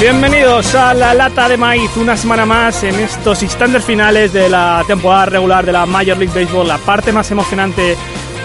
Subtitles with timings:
[0.00, 4.84] Bienvenidos a la lata de maíz, una semana más en estos instantes finales de la
[4.86, 7.96] temporada regular de la Major League Baseball, la parte más emocionante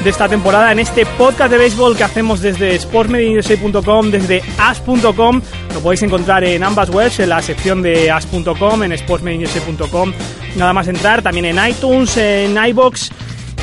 [0.03, 5.41] de esta temporada en este podcast de béisbol que hacemos desde sportsmediusa.com, desde as.com.
[5.75, 10.11] Lo podéis encontrar en ambas webs, en la sección de as.com, en sportsmediusa.com.
[10.55, 13.11] Nada más entrar, también en iTunes, en iBox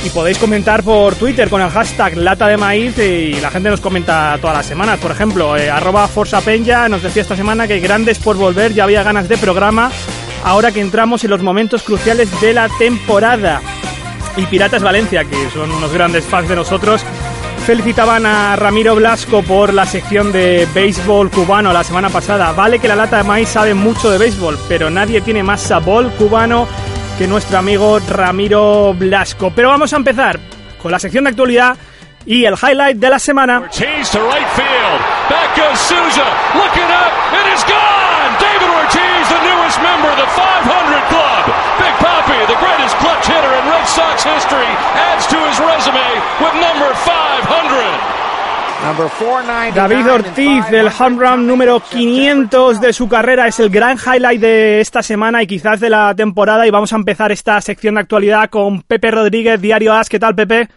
[0.03, 3.81] y podéis comentar por Twitter con el hashtag lata de maíz y la gente nos
[3.81, 4.99] comenta todas las semanas.
[4.99, 6.41] Por ejemplo, eh, arroba Forza
[6.89, 9.91] nos decía esta semana que grandes por volver, ya había ganas de programa.
[10.43, 13.61] Ahora que entramos en los momentos cruciales de la temporada.
[14.37, 17.03] Y Piratas Valencia, que son unos grandes fans de nosotros,
[17.65, 22.51] felicitaban a Ramiro Blasco por la sección de béisbol cubano la semana pasada.
[22.53, 26.09] Vale que la lata de maíz sabe mucho de béisbol, pero nadie tiene más sabor
[26.13, 26.67] cubano
[27.21, 29.51] que nuestro amigo Ramiro Blasco.
[29.53, 30.39] Pero vamos a empezar
[30.81, 31.77] con la sección de actualidad
[32.25, 33.59] y el highlight de la semana.
[33.59, 34.99] Ortiz to right field.
[35.29, 36.25] Back goes Souza.
[36.57, 37.13] Looking up.
[37.37, 38.33] It is gone.
[38.41, 40.65] David Ortiz, the newest member of the 500
[41.13, 41.45] Club.
[41.77, 46.09] Big Papi, the greatest clutch hitter in Red Sox history, adds to his resume
[46.41, 48.10] with number 500.
[49.75, 54.81] David Ortiz del home run número 500 de su carrera es el gran highlight de
[54.81, 58.49] esta semana y quizás de la temporada y vamos a empezar esta sección de actualidad
[58.49, 60.09] con Pepe Rodríguez, Diario As.
[60.09, 60.67] ¿Qué tal, Pepe?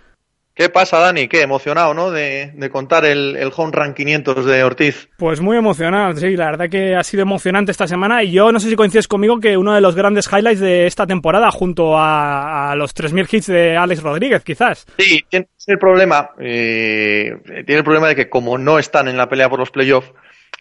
[0.54, 1.26] ¿Qué pasa, Dani?
[1.26, 2.12] Qué emocionado, ¿no?
[2.12, 5.09] De, de contar el, el, home run 500 de Ortiz.
[5.19, 6.37] Pues muy emocionado, sí.
[6.37, 9.41] La verdad que ha sido emocionante esta semana y yo no sé si coincides conmigo
[9.41, 13.47] que uno de los grandes highlights de esta temporada junto a, a los 3.000 hits
[13.48, 14.87] de Alex Rodríguez, quizás.
[14.97, 17.32] Sí, tiene el problema, eh,
[17.66, 20.12] tiene el problema de que como no están en la pelea por los playoffs,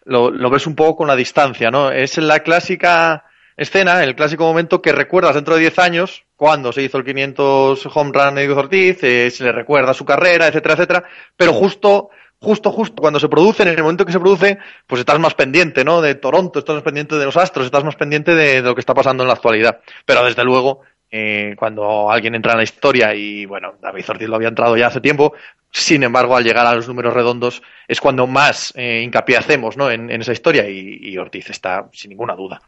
[0.06, 1.92] lo, lo ves un poco con la distancia, ¿no?
[1.92, 3.26] Es la clásica
[3.58, 7.86] escena, el clásico momento que recuerdas dentro de 10 años, cuando se hizo el 500
[7.94, 11.04] home run de Ortiz, eh, se le recuerda su carrera, etcétera, etcétera,
[11.38, 12.10] pero justo,
[12.40, 15.86] justo, justo cuando se produce, en el momento que se produce, pues estás más pendiente,
[15.86, 16.02] ¿no?
[16.02, 18.94] De Toronto, estás más pendiente de los Astros, estás más pendiente de, lo que está
[18.94, 19.80] pasando en la actualidad.
[20.06, 24.36] Pero desde luego, eh, cuando alguien entra en la historia y bueno, David Ortiz lo
[24.36, 25.34] había entrado ya hace tiempo,
[25.72, 29.90] sin embargo, al llegar a los números redondos es cuando más eh, hincapié hacemos ¿no?
[29.90, 32.62] en, esa historia y Ortiz está sin ninguna duda.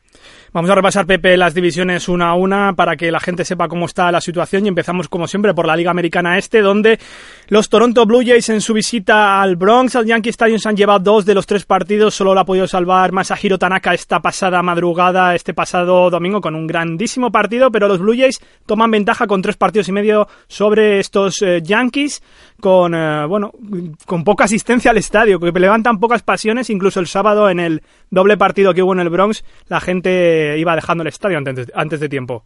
[0.56, 3.88] Vamos a repasar, Pepe, las divisiones una a una para que la gente sepa cómo
[3.88, 6.98] está la situación y empezamos, como siempre, por la Liga Americana Este, donde
[7.50, 11.00] los Toronto Blue Jays en su visita al Bronx, al Yankee Stadium, se han llevado
[11.00, 15.36] dos de los tres partidos, solo lo ha podido salvar Masahiro Tanaka esta pasada madrugada,
[15.36, 19.58] este pasado domingo, con un grandísimo partido, pero los Blue Jays toman ventaja con tres
[19.58, 22.24] partidos y medio sobre estos eh, Yankees,
[22.62, 23.52] con, eh, bueno,
[24.06, 28.38] con poca asistencia al estadio, que levantan pocas pasiones, incluso el sábado en el doble
[28.38, 32.00] partido que hubo en el Bronx, la gente iba dejando el estadio antes de, antes
[32.00, 32.46] de tiempo.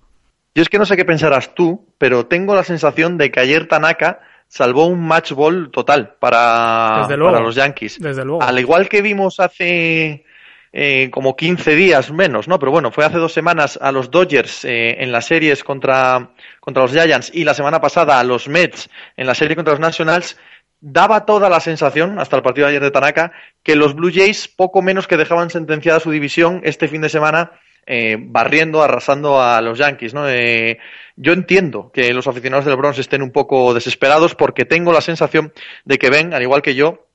[0.56, 3.68] Yo es que no sé qué pensarás tú, pero tengo la sensación de que ayer
[3.68, 8.00] Tanaka salvó un match ball total para, para los Yankees.
[8.00, 8.42] Desde luego.
[8.42, 10.26] Al igual que vimos hace
[10.74, 12.60] eh, como 15 días menos, ¿no?
[12.60, 16.84] Pero bueno, fue hace dos semanas a los Dodgers eh, en las series contra, contra
[16.84, 20.38] los Giants y la semana pasada a los Mets en la serie contra los Nationals,
[20.82, 23.32] daba toda la sensación, hasta el partido de ayer de Tanaka,
[23.64, 27.52] que los Blue Jays poco menos que dejaban sentenciada su división este fin de semana
[27.92, 30.30] eh, barriendo, arrasando a los Yankees, ¿no?
[30.30, 30.78] Eh,
[31.16, 35.52] yo entiendo que los aficionados del Bronx estén un poco desesperados porque tengo la sensación
[35.86, 37.08] de que ven, al igual que yo,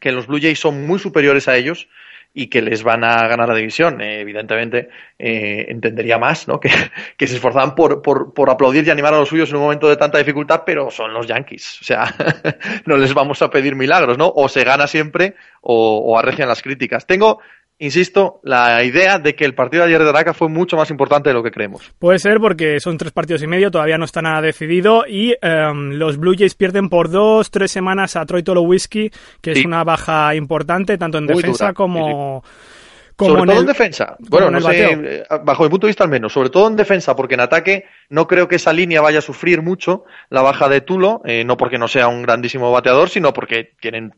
[0.00, 1.88] que los Blue Jays son muy superiores a ellos
[2.34, 4.00] y que les van a ganar la división.
[4.00, 4.88] Eh, evidentemente,
[5.20, 6.58] eh, entendería más ¿no?
[7.16, 9.88] que, se esforzaban por, por, por, aplaudir y animar a los suyos en un momento
[9.88, 11.78] de tanta dificultad, pero son los Yankees.
[11.80, 12.12] O sea,
[12.86, 14.32] no les vamos a pedir milagros, ¿no?
[14.34, 17.06] O se gana siempre o arrecian las críticas.
[17.06, 17.40] Tengo
[17.78, 21.30] insisto, la idea de que el partido de ayer de Tanaka fue mucho más importante
[21.30, 21.92] de lo que creemos.
[21.98, 25.90] Puede ser porque son tres partidos y medio, todavía no está nada decidido y um,
[25.92, 29.10] los Blue Jays pierden por dos, tres semanas a Troy Tolowitzki,
[29.40, 29.60] que sí.
[29.60, 31.74] es una baja importante tanto en Muy defensa dura.
[31.74, 32.42] como...
[32.44, 32.78] Sí, sí
[33.18, 34.16] sobre todo en defensa.
[34.20, 37.16] Bueno, no sé, eh, bajo mi punto de vista al menos, sobre todo en defensa,
[37.16, 40.82] porque en ataque no creo que esa línea vaya a sufrir mucho la baja de
[40.82, 44.14] Tulo, eh, no porque no sea un grandísimo bateador, sino porque tienen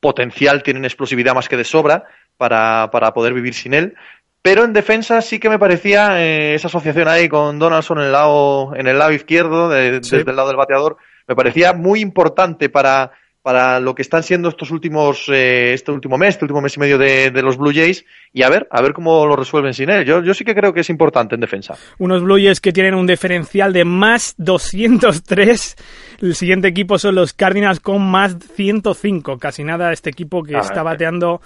[0.00, 2.04] potencial, tienen explosividad más que de sobra
[2.40, 3.94] para, para poder vivir sin él.
[4.40, 8.12] Pero en defensa sí que me parecía eh, esa asociación ahí con Donaldson en el
[8.12, 10.96] lado, en el lado izquierdo, desde el lado del bateador,
[11.28, 16.16] me parecía muy importante para, para lo que están siendo estos últimos, eh, este último
[16.16, 18.94] mes, este último mes y medio de, los Blue Jays, y a ver, a ver
[18.94, 20.06] cómo lo resuelven sin él.
[20.06, 21.74] Yo, yo sí que creo que es importante en defensa.
[21.98, 25.76] Unos Blue Jays que tienen un diferencial de más 203.
[26.22, 29.36] El siguiente equipo son los Cardinals con más 105.
[29.36, 31.42] Casi nada este equipo que está bateando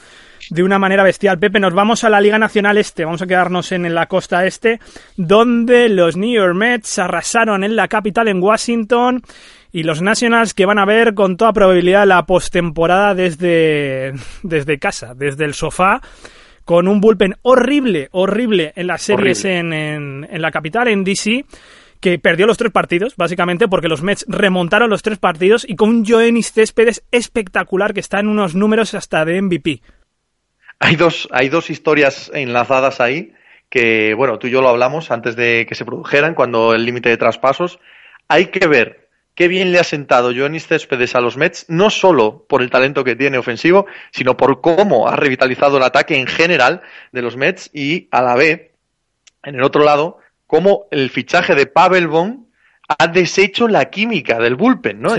[0.51, 1.39] de una manera bestial.
[1.39, 4.81] Pepe, nos vamos a la Liga Nacional Este, vamos a quedarnos en la costa este,
[5.17, 9.23] donde los New York Mets arrasaron en la capital, en Washington,
[9.73, 14.13] y los Nationals que van a ver con toda probabilidad la postemporada desde,
[14.43, 16.01] desde casa, desde el sofá,
[16.65, 21.45] con un bullpen horrible, horrible en las series en, en, la capital, en DC
[22.01, 25.89] que perdió los tres partidos, básicamente porque los Mets remontaron los tres partidos y con
[25.89, 29.81] un Joenis Céspedes espectacular que está en unos números hasta de MVP.
[30.85, 33.33] Hay dos, hay dos historias enlazadas ahí
[33.71, 37.09] que, bueno, tú y yo lo hablamos antes de que se produjeran, cuando el límite
[37.09, 37.79] de traspasos.
[38.29, 42.45] Hay que ver qué bien le ha sentado Joanis Céspedes a los Mets, no solo
[42.47, 46.83] por el talento que tiene ofensivo, sino por cómo ha revitalizado el ataque en general
[47.13, 48.73] de los Mets y a la vez,
[49.43, 52.44] en el otro lado, cómo el fichaje de Pavel Bon
[52.89, 55.15] ha deshecho la química del bullpen, ¿no?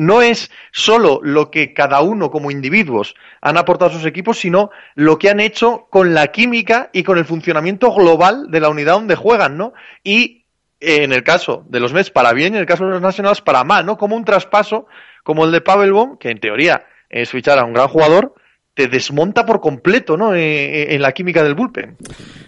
[0.00, 4.70] no es solo lo que cada uno como individuos han aportado a sus equipos, sino
[4.94, 8.94] lo que han hecho con la química y con el funcionamiento global de la unidad
[8.94, 9.72] donde juegan, ¿no?
[10.02, 10.44] Y
[10.80, 13.40] en el caso de los Mets para bien y en el caso de los Nationals
[13.40, 13.96] para mal, ¿no?
[13.96, 14.86] Como un traspaso
[15.22, 18.34] como el de Pavel Bohm, que en teoría es fichar a un gran jugador,
[18.80, 20.34] te desmonta por completo, ¿no?
[20.34, 21.98] Eh, eh, en la química del bullpen.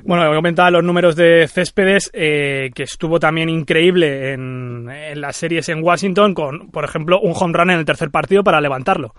[0.04, 5.68] Bueno, comentaba los números de Céspedes, eh, que estuvo también increíble en, en las series
[5.68, 9.14] en Washington, con, por ejemplo, un home run en el tercer partido para levantarlo.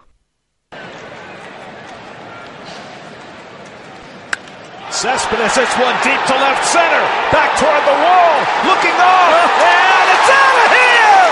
[4.90, 7.04] Cespedes hits one deep to left center.
[7.32, 8.36] Back toward the wall.
[8.66, 9.34] Looking off.
[9.62, 11.30] And it's out of here!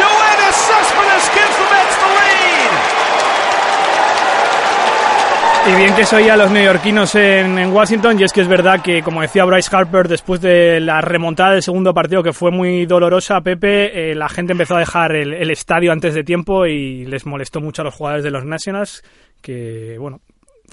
[0.00, 2.23] Yoenis Cespedes gives the Mets the lead.
[5.66, 8.82] Y bien que soy a los neoyorquinos en, en, Washington, y es que es verdad
[8.82, 12.84] que, como decía Bryce Harper, después de la remontada del segundo partido, que fue muy
[12.84, 17.06] dolorosa, Pepe, eh, la gente empezó a dejar el, el, estadio antes de tiempo y
[17.06, 19.02] les molestó mucho a los jugadores de los Nationals,
[19.40, 20.20] que, bueno,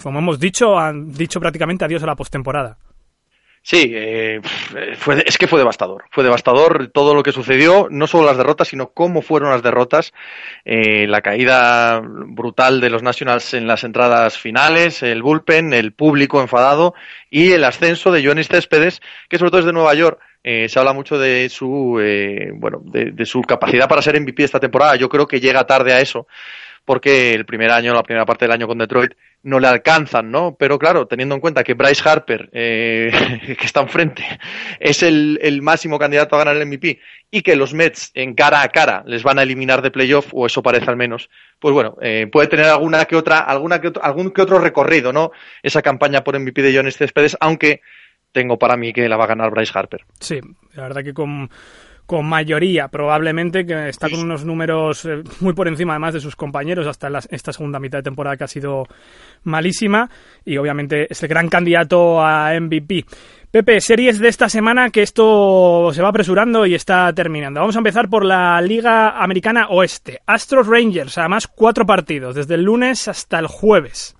[0.03, 2.77] como hemos dicho, han dicho prácticamente adiós a la postemporada.
[3.63, 4.41] Sí, eh,
[4.97, 6.03] fue, es que fue devastador.
[6.09, 10.13] Fue devastador todo lo que sucedió, no solo las derrotas, sino cómo fueron las derrotas.
[10.65, 16.41] Eh, la caída brutal de los Nationals en las entradas finales, el bullpen, el público
[16.41, 16.95] enfadado
[17.29, 18.99] y el ascenso de Joanis Céspedes,
[19.29, 20.19] que sobre todo es de Nueva York.
[20.43, 21.99] Eh, se habla mucho de su,
[22.55, 24.95] bueno, de su capacidad para ser MVP esta temporada.
[24.95, 26.25] Yo creo que llega tarde a eso
[26.85, 29.13] porque el primer año, la primera parte del año con Detroit,
[29.43, 30.55] no le alcanzan, ¿no?
[30.57, 33.11] Pero claro, teniendo en cuenta que Bryce Harper, eh,
[33.59, 34.23] que está enfrente,
[34.79, 36.99] es el, el, máximo candidato a ganar el MVP
[37.31, 40.45] y que los Mets en cara a cara les van a eliminar de playoff, o
[40.45, 41.29] eso parece al menos,
[41.59, 45.11] pues bueno, eh, puede tener alguna que otra, alguna que otro, algún que otro recorrido,
[45.11, 45.31] ¿no?
[45.63, 47.81] Esa campaña por MVP de Jones Céspedes, aunque
[48.31, 50.05] tengo para mí que la va a ganar Bryce Harper.
[50.19, 50.39] Sí,
[50.73, 51.49] la verdad que con
[52.11, 56.35] con mayoría, probablemente, que está con unos números eh, muy por encima además de sus
[56.35, 58.85] compañeros hasta esta segunda mitad de temporada que ha sido
[59.43, 60.09] malísima
[60.43, 63.05] y obviamente es el gran candidato a MVP.
[63.49, 67.61] Pepe, series de esta semana que esto se va apresurando y está terminando.
[67.61, 70.19] Vamos a empezar por la Liga Americana Oeste.
[70.25, 74.17] Astros Rangers, además cuatro partidos, desde el lunes hasta el jueves.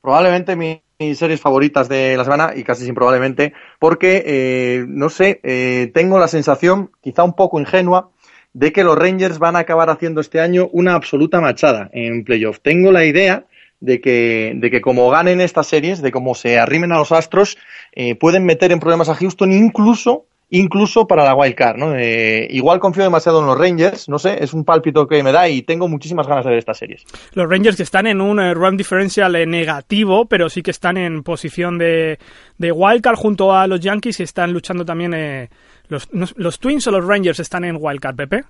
[0.00, 5.08] Probablemente mi mis series favoritas de la semana y casi sin probablemente, porque, eh, no
[5.08, 8.10] sé, eh, tengo la sensación, quizá un poco ingenua,
[8.52, 12.60] de que los Rangers van a acabar haciendo este año una absoluta machada en playoff.
[12.60, 13.46] Tengo la idea
[13.80, 17.58] de que, de que como ganen estas series, de cómo se arrimen a los Astros,
[17.92, 21.96] eh, pueden meter en problemas a Houston incluso incluso para la wild card, ¿no?
[21.96, 25.48] Eh, igual confío demasiado en los Rangers, no sé, es un pálpito que me da
[25.48, 27.04] y tengo muchísimas ganas de ver estas series.
[27.32, 30.96] Los Rangers que están en un eh, run differential eh, negativo, pero sí que están
[30.96, 32.20] en posición de,
[32.58, 35.50] de wild card junto a los Yankees y están luchando también
[35.88, 38.44] los, los Twins o los Rangers están en wild card, Pepe.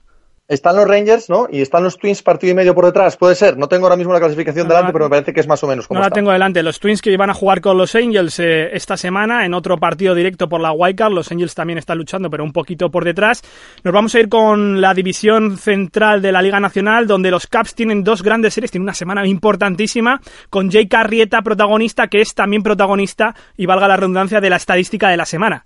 [0.46, 1.46] Están los Rangers, ¿no?
[1.50, 3.16] Y están los Twins partido y medio por detrás.
[3.16, 3.56] Puede ser.
[3.56, 5.86] No tengo ahora mismo la clasificación delante, pero me parece que es más o menos
[5.86, 6.62] como No la tengo delante.
[6.62, 10.14] Los Twins que iban a jugar con los Angels eh, esta semana en otro partido
[10.14, 11.12] directo por la Wildcard.
[11.12, 13.42] Los Angels también están luchando, pero un poquito por detrás.
[13.82, 17.74] Nos vamos a ir con la división central de la Liga Nacional, donde los Caps
[17.74, 18.70] tienen dos grandes series.
[18.70, 20.20] Tienen una semana importantísima
[20.50, 25.08] con Jay Carrieta, protagonista, que es también protagonista, y valga la redundancia, de la estadística
[25.08, 25.64] de la semana.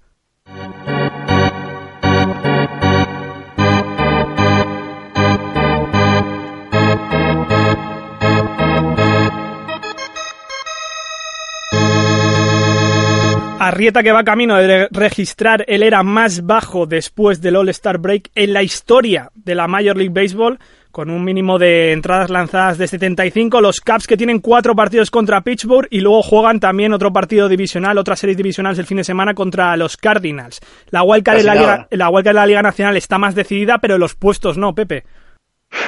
[13.68, 18.54] Arrieta que va camino de registrar el era más bajo después del All-Star Break en
[18.54, 20.58] la historia de la Major League Baseball,
[20.90, 23.60] con un mínimo de entradas lanzadas de 75.
[23.60, 27.98] Los Caps que tienen cuatro partidos contra Pittsburgh y luego juegan también otro partido divisional,
[27.98, 30.60] otra serie divisional del fin de semana contra los Cardinals.
[30.88, 33.98] La wildcard, en la, Liga, la wildcard de la Liga Nacional está más decidida, pero
[33.98, 35.04] los puestos no, Pepe.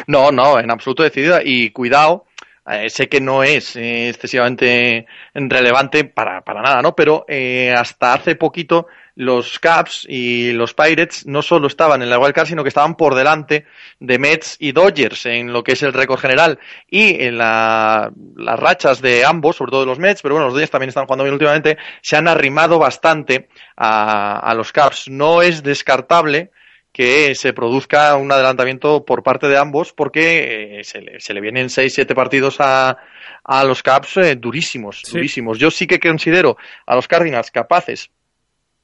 [0.06, 1.40] No, no, en absoluto decidida.
[1.42, 2.26] Y cuidado,
[2.72, 6.94] eh, sé que no es eh, excesivamente relevante para, para nada, ¿no?
[6.94, 8.86] Pero eh, hasta hace poquito
[9.16, 13.14] los Caps y los Pirates no solo estaban en la wildcard, sino que estaban por
[13.14, 13.66] delante
[13.98, 16.58] de Mets y Dodgers en lo que es el récord general
[16.88, 20.54] y en la, las rachas de ambos, sobre todo de los Mets, pero bueno, los
[20.54, 25.08] Dodgers también están jugando bien últimamente, se han arrimado bastante a, a los Caps.
[25.08, 26.50] No es descartable
[26.92, 31.40] que se produzca un adelantamiento por parte de ambos porque eh, se, le, se, le,
[31.40, 32.98] vienen 6-7 partidos a,
[33.44, 35.12] a, los Caps eh, durísimos, sí.
[35.12, 35.58] durísimos.
[35.58, 36.56] Yo sí que considero
[36.86, 38.10] a los Cardinals capaces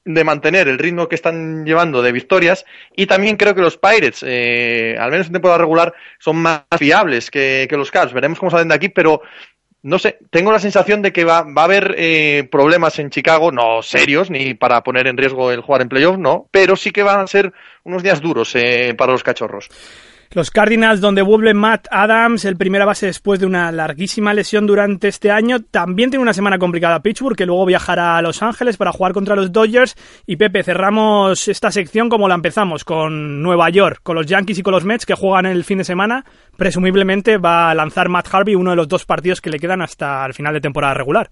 [0.05, 4.23] de mantener el ritmo que están llevando de victorias y también creo que los Pirates,
[4.25, 8.13] eh, al menos en temporada regular, son más fiables que, que los Caps.
[8.13, 9.21] Veremos cómo salen de aquí, pero
[9.83, 13.51] no sé, tengo la sensación de que va, va a haber eh, problemas en Chicago,
[13.51, 17.03] no serios, ni para poner en riesgo el jugar en playoff, no, pero sí que
[17.03, 17.53] van a ser
[17.83, 19.69] unos días duros eh, para los cachorros.
[20.31, 25.07] Los Cardinals, donde vuelve Matt Adams, el primera base después de una larguísima lesión durante
[25.07, 28.91] este año, también tiene una semana complicada Pittsburgh, que luego viajará a Los Ángeles para
[28.91, 29.95] jugar contra los Dodgers.
[30.25, 34.63] Y Pepe, cerramos esta sección como la empezamos, con Nueva York, con los Yankees y
[34.63, 36.25] con los Mets, que juegan el fin de semana.
[36.57, 40.25] Presumiblemente va a lanzar Matt Harvey uno de los dos partidos que le quedan hasta
[40.25, 41.29] el final de temporada regular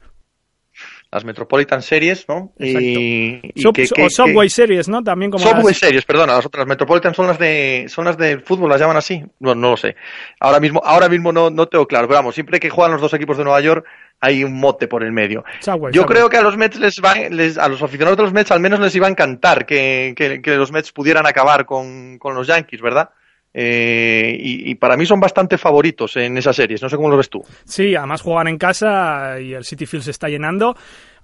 [1.16, 2.52] las Metropolitan Series, ¿no?
[2.60, 5.02] Y, y Sub, que, que, o Subway que, Series, ¿no?
[5.02, 5.78] También como Subway las...
[5.78, 9.24] Series, perdona, las otras Metropolitan son las de son las de fútbol, las llaman así.
[9.40, 9.96] No, no lo sé.
[10.42, 13.14] Ahora mismo, ahora mismo no, no tengo claro, pero vamos, siempre que juegan los dos
[13.14, 13.86] equipos de Nueva York
[14.20, 15.46] hay un mote por el medio.
[15.62, 16.18] Subway, Yo Subway.
[16.18, 18.60] creo que a los Mets les va, les, a los aficionados de los Mets al
[18.60, 22.46] menos les iba a encantar que, que, que los Mets pudieran acabar con, con los
[22.48, 23.10] Yankees, ¿verdad?
[23.58, 26.82] Eh, y, para mí son bastante favoritos en esas series.
[26.82, 27.42] No sé cómo lo ves tú.
[27.64, 30.76] Sí, además juegan en casa y el City Field se está llenando.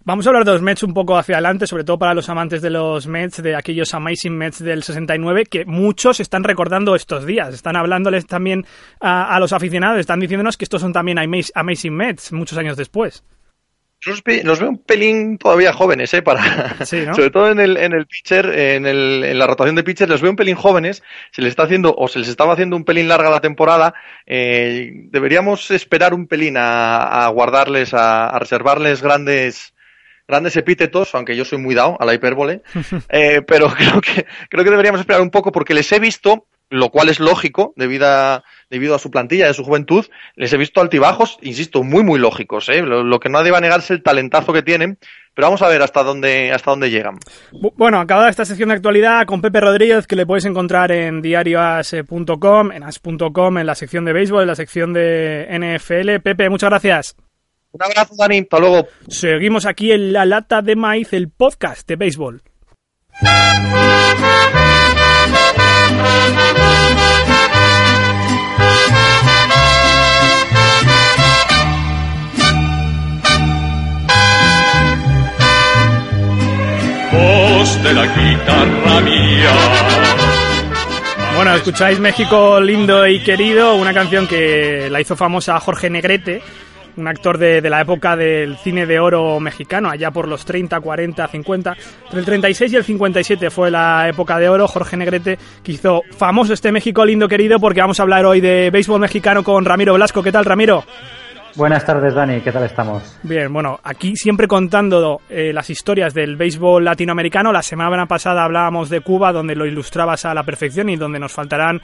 [0.05, 2.61] Vamos a hablar de los Mets un poco hacia adelante, sobre todo para los amantes
[2.61, 7.53] de los Mets, de aquellos Amazing Mets del 69, que muchos están recordando estos días.
[7.53, 8.65] Están hablándoles también
[9.01, 13.25] a, a los aficionados, están diciéndonos que estos son también Amazing Mets muchos años después.
[14.03, 16.23] Los, los, veo un pelín todavía jóvenes, ¿eh?
[16.23, 17.13] Para, sí, ¿no?
[17.15, 20.21] sobre todo en el, en el pitcher, en, el, en la rotación de pitchers, los
[20.21, 21.03] veo un pelín jóvenes.
[21.31, 23.93] Se les está haciendo, o se les estaba haciendo un pelín larga la temporada.
[24.25, 29.75] Eh, deberíamos esperar un pelín a, a guardarles, a, a, reservarles grandes,
[30.27, 32.63] grandes epítetos, aunque yo soy muy dado a la hipérbole.
[33.09, 36.89] eh, pero creo que, creo que deberíamos esperar un poco porque les he visto, lo
[36.89, 40.79] cual es lógico, debido a, debido a su plantilla, de su juventud, les he visto
[40.81, 42.69] altibajos, insisto, muy, muy lógicos.
[42.69, 42.81] ¿eh?
[42.81, 44.97] Lo, lo, que no deba negarse el talentazo que tienen,
[45.33, 47.17] pero vamos a ver hasta dónde, hasta dónde llegan.
[47.51, 52.71] Bueno, acabada esta sección de actualidad con Pepe Rodríguez, que le podéis encontrar en diarioas.com,
[52.71, 56.21] en as.com, en la sección de béisbol, en la sección de NFL.
[56.23, 57.15] Pepe, muchas gracias.
[57.73, 58.39] Un abrazo, Dani.
[58.39, 58.87] Hasta luego.
[59.09, 62.41] Seguimos aquí en La Lata de Maíz, el podcast de béisbol.
[81.35, 86.41] Bueno, escucháis México lindo y querido, una canción que la hizo famosa Jorge Negrete,
[86.97, 90.79] un actor de, de, la época del cine de oro mexicano, allá por los 30,
[90.79, 91.77] 40, 50.
[92.05, 94.67] Entre el 36 y el 57 fue la época de oro.
[94.67, 98.69] Jorge Negrete, que hizo famoso este México lindo querido, porque vamos a hablar hoy de
[98.71, 100.23] béisbol mexicano con Ramiro Blasco.
[100.23, 100.83] ¿Qué tal, Ramiro?
[101.55, 102.39] Buenas tardes, Dani.
[102.41, 103.17] ¿Qué tal estamos?
[103.23, 107.51] Bien, bueno, aquí siempre contando eh, las historias del béisbol latinoamericano.
[107.51, 111.33] La semana pasada hablábamos de Cuba, donde lo ilustrabas a la perfección y donde nos
[111.33, 111.81] faltarán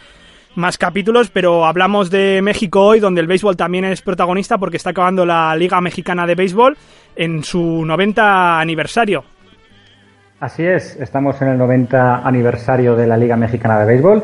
[0.58, 4.90] más capítulos, pero hablamos de México hoy, donde el béisbol también es protagonista porque está
[4.90, 6.76] acabando la Liga Mexicana de Béisbol
[7.16, 9.24] en su 90 aniversario.
[10.40, 14.24] Así es, estamos en el 90 aniversario de la Liga Mexicana de Béisbol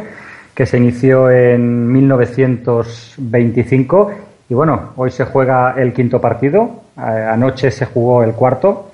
[0.53, 4.11] que se inició en 1925
[4.49, 8.91] y bueno, hoy se juega el quinto partido, anoche se jugó el cuarto.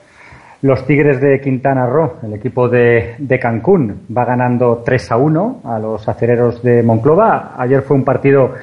[0.62, 5.62] Los Tigres de Quintana Roo, el equipo de, de, Cancún, va ganando 3 a 1
[5.64, 7.54] a los acereros de Monclova.
[7.58, 8.56] Ayer fue un partido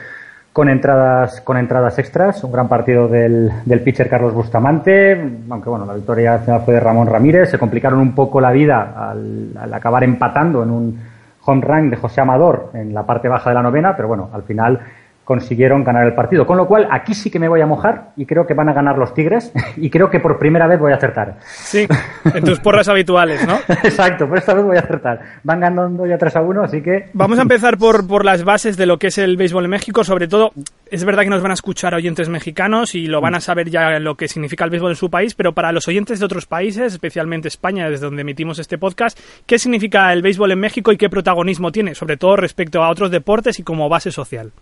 [0.53, 5.13] con entradas, con entradas extras, un gran partido del, del pitcher Carlos Bustamante,
[5.49, 7.51] aunque bueno, la victoria fue de Ramón Ramírez.
[7.51, 11.01] Se complicaron un poco la vida al, al acabar empatando en un
[11.47, 14.43] home run de José Amador en la parte baja de la novena, pero bueno, al
[14.43, 14.81] final
[15.27, 16.47] consiguieron ganar el partido.
[16.47, 18.73] Con lo cual, aquí sí que me voy a mojar y creo que van a
[18.73, 21.39] ganar los Tigres y creo que por primera vez voy a acertar.
[21.43, 21.89] Sí,
[22.33, 23.59] en tus porras habituales, ¿no?
[23.83, 25.21] Exacto, por esta vez voy a acertar.
[25.43, 27.11] Van ganando ya 3 a 1, así que...
[27.13, 30.05] Vamos a empezar por, por las bases de lo que es el béisbol en México.
[30.05, 30.53] Sobre todo,
[30.93, 33.99] es verdad que nos van a escuchar oyentes mexicanos y lo van a saber ya
[33.99, 36.93] lo que significa el béisbol en su país, pero para los oyentes de otros países,
[36.93, 41.11] especialmente España, desde donde emitimos este podcast, ¿qué significa el béisbol en México y qué
[41.11, 44.53] protagonismo tiene, sobre todo respecto a otros deportes y como base social?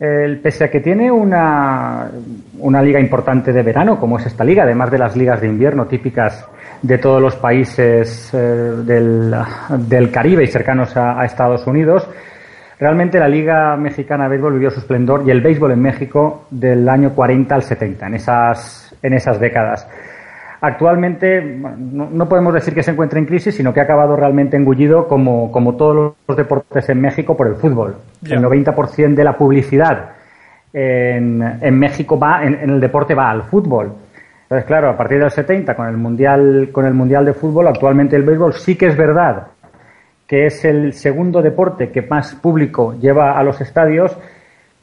[0.00, 2.10] El, pese a que tiene una,
[2.58, 5.84] una, liga importante de verano, como es esta liga, además de las ligas de invierno
[5.84, 6.48] típicas
[6.80, 9.34] de todos los países eh, del,
[9.76, 12.08] del, Caribe y cercanos a, a, Estados Unidos,
[12.78, 16.88] realmente la Liga Mexicana de Béisbol vivió su esplendor y el béisbol en México del
[16.88, 19.86] año 40 al 70, en esas, en esas décadas.
[20.62, 24.56] Actualmente no, no, podemos decir que se encuentre en crisis, sino que ha acabado realmente
[24.56, 27.96] engullido como, como todos los deportes en México por el fútbol.
[28.22, 28.36] Yeah.
[28.36, 30.10] El 90% de la publicidad
[30.72, 33.92] en, en México va, en, en, el deporte va al fútbol.
[34.42, 38.16] Entonces, claro, a partir del 70, con el mundial, con el mundial de fútbol, actualmente
[38.16, 39.46] el béisbol sí que es verdad
[40.30, 44.16] que es el segundo deporte que más público lleva a los estadios,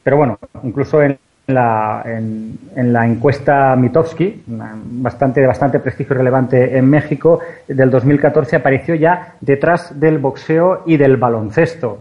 [0.04, 1.18] pero bueno, incluso en
[1.48, 9.36] en, la encuesta Mitofsky, bastante, de bastante prestigio relevante en México, del 2014, apareció ya
[9.40, 12.00] detrás del boxeo y del baloncesto.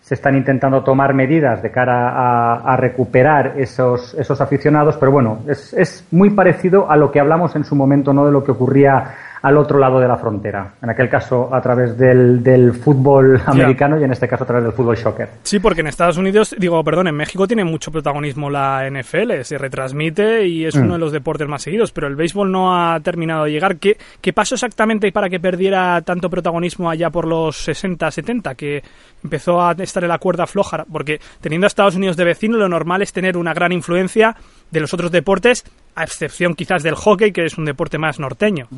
[0.00, 5.38] Se están intentando tomar medidas de cara a, a recuperar esos, esos aficionados, pero bueno,
[5.46, 8.50] es, es muy parecido a lo que hablamos en su momento, no de lo que
[8.50, 10.74] ocurría al otro lado de la frontera.
[10.80, 14.02] En aquel caso, a través del, del fútbol americano yeah.
[14.02, 15.28] y en este caso a través del fútbol soccer.
[15.42, 19.58] Sí, porque en Estados Unidos, digo, perdón, en México tiene mucho protagonismo la NFL, se
[19.58, 20.82] retransmite y es mm.
[20.82, 23.76] uno de los deportes más seguidos, pero el béisbol no ha terminado de llegar.
[23.76, 28.82] ¿Qué, qué pasó exactamente para que perdiera tanto protagonismo allá por los 60, 70, que
[29.24, 30.84] empezó a estar en la cuerda floja?
[30.90, 34.36] Porque teniendo a Estados Unidos de vecino, lo normal es tener una gran influencia
[34.70, 35.64] de los otros deportes,
[35.96, 38.68] a excepción quizás del hockey, que es un deporte más norteño.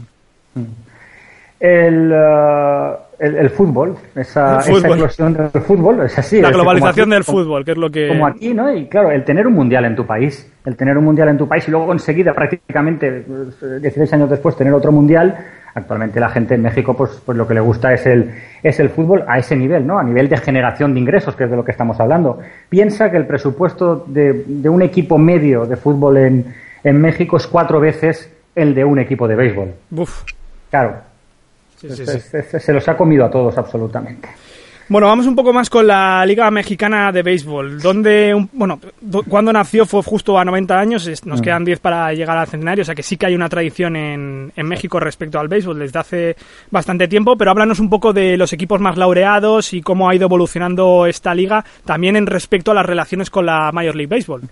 [1.60, 4.78] El, uh, el, el, fútbol, esa, el fútbol.
[4.78, 6.40] esa eclosión del fútbol, es así.
[6.40, 8.08] La globalización aquí, del fútbol, que es lo que...
[8.08, 8.74] Como aquí, ¿no?
[8.74, 11.48] Y claro, el tener un mundial en tu país, el tener un mundial en tu
[11.48, 13.24] país y luego enseguida, prácticamente
[13.80, 15.38] 16 años después, tener otro mundial,
[15.74, 18.90] actualmente la gente en México, pues, pues lo que le gusta es el, es el
[18.90, 19.98] fútbol a ese nivel, ¿no?
[19.98, 22.40] A nivel de generación de ingresos, que es de lo que estamos hablando.
[22.68, 27.46] Piensa que el presupuesto de, de un equipo medio de fútbol en, en México es
[27.46, 29.68] cuatro veces el de un equipo de béisbol.
[29.96, 30.24] Uf.
[30.74, 30.96] Claro.
[31.76, 32.18] Sí, sí, sí.
[32.18, 34.28] Se, se, se, los ha comido a todos absolutamente.
[34.88, 37.80] Bueno, vamos un poco más con la Liga Mexicana de Béisbol.
[37.80, 38.80] Donde, bueno,
[39.28, 41.42] cuando nació fue justo a 90 años, nos mm.
[41.44, 44.52] quedan 10 para llegar al centenario, o sea que sí que hay una tradición en,
[44.56, 46.36] en, México respecto al béisbol desde hace
[46.72, 50.26] bastante tiempo, pero háblanos un poco de los equipos más laureados y cómo ha ido
[50.26, 54.42] evolucionando esta liga, también en respecto a las relaciones con la Major League Baseball.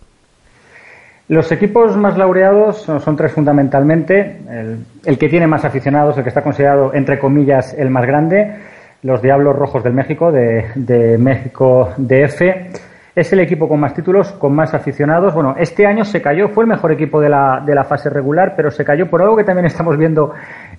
[1.28, 4.38] Los equipos más laureados son, tres fundamentalmente.
[4.50, 8.56] El, el, que tiene más aficionados, el que está considerado, entre comillas, el más grande,
[9.02, 12.42] los Diablos Rojos del México, de, de México DF.
[13.14, 15.34] Es el equipo con más títulos, con más aficionados.
[15.34, 18.54] Bueno, este año se cayó, fue el mejor equipo de la, de la fase regular,
[18.56, 20.32] pero se cayó por algo que también estamos viendo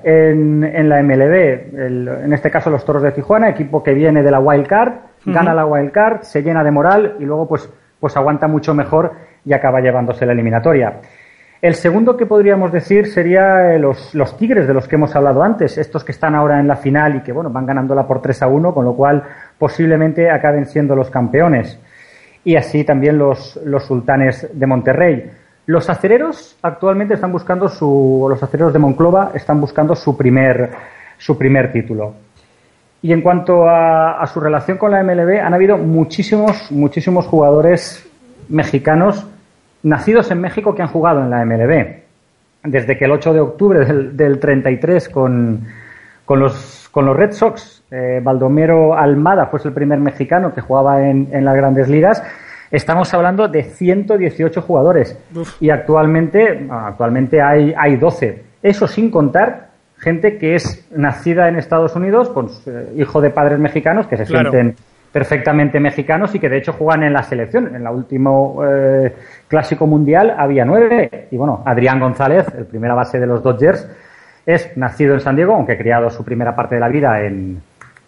[0.04, 1.78] en, en la MLB.
[1.78, 4.94] El, en este caso, los Toros de Tijuana, equipo que viene de la Wild Card,
[4.94, 5.34] uh -huh.
[5.34, 9.12] gana la Wild Card, se llena de moral y luego, pues, pues aguanta mucho mejor
[9.46, 11.00] y acaba llevándose la eliminatoria.
[11.64, 15.78] El segundo que podríamos decir sería los, los, Tigres de los que hemos hablado antes,
[15.78, 18.48] estos que están ahora en la final y que bueno, van ganándola por 3 a
[18.48, 19.24] 1, con lo cual
[19.58, 21.80] posiblemente acaben siendo los campeones.
[22.44, 25.32] Y así también los, los sultanes de Monterrey.
[25.66, 30.70] Los acereros actualmente están buscando su, los acereros de Monclova están buscando su primer,
[31.18, 32.14] su primer título.
[33.02, 38.06] Y en cuanto a, a su relación con la MLB, han habido muchísimos, muchísimos jugadores
[38.50, 39.26] mexicanos
[39.84, 42.02] nacidos en México que han jugado en la MLB.
[42.64, 45.68] Desde que el 8 de octubre del, del 33 con,
[46.26, 51.08] con, los, con los Red Sox, eh, Baldomero Almada fue el primer mexicano que jugaba
[51.08, 52.24] en, en las grandes ligas,
[52.72, 55.62] estamos hablando de 118 jugadores Uf.
[55.62, 58.44] y actualmente, actualmente hay, hay 12.
[58.64, 63.60] Eso sin contar gente que es nacida en Estados Unidos, con eh, hijo de padres
[63.60, 64.52] mexicanos que se claro.
[64.52, 64.76] sienten
[65.14, 67.68] perfectamente mexicanos y que de hecho juegan en la selección.
[67.68, 69.14] En el último eh,
[69.48, 71.28] clásico mundial había nueve.
[71.30, 73.88] Y bueno, Adrián González, el primera base de los Dodgers,
[74.46, 77.62] es nacido en San Diego, aunque criado su primera parte de la vida en,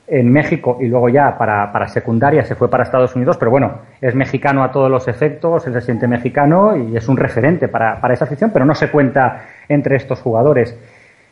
[0.08, 3.80] en México y luego ya para, para, secundaria se fue para Estados Unidos, pero bueno,
[4.02, 8.02] es mexicano a todos los efectos, él se siente mexicano y es un referente para,
[8.02, 10.78] para esa afición, pero no se cuenta entre estos jugadores.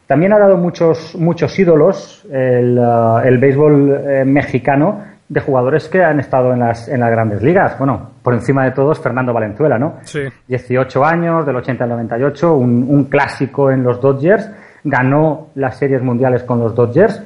[0.07, 6.03] También ha dado muchos, muchos ídolos el, uh, el béisbol eh, mexicano de jugadores que
[6.03, 7.77] han estado en las, en las grandes ligas.
[7.79, 9.95] Bueno, por encima de todos, Fernando Valenzuela, ¿no?
[10.03, 10.21] Sí.
[10.47, 14.49] 18 años, del 80 al 98, un, un clásico en los Dodgers,
[14.83, 17.23] ganó las series mundiales con los Dodgers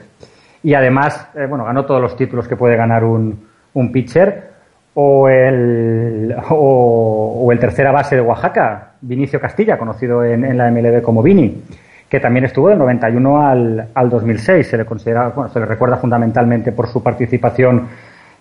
[0.63, 4.55] y además, eh, bueno, ganó todos los títulos que puede ganar un, un pitcher.
[4.99, 10.71] O el, o, o, el tercera base de Oaxaca, Vinicio Castilla, conocido en, en, la
[10.71, 11.61] MLB como Vini,
[12.09, 14.67] que también estuvo del 91 al, al 2006.
[14.67, 17.87] Se le considera, bueno, se le recuerda fundamentalmente por su participación